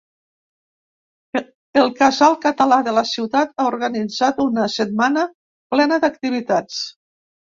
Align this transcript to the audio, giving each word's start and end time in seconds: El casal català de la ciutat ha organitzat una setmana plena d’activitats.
El 1.81 1.91
casal 1.99 2.37
català 2.45 2.79
de 2.87 2.93
la 2.99 3.03
ciutat 3.09 3.53
ha 3.57 3.67
organitzat 3.73 4.41
una 4.47 4.65
setmana 4.79 5.27
plena 5.75 6.01
d’activitats. 6.07 6.83